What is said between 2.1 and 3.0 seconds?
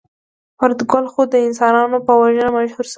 وژنه مشهور شوی و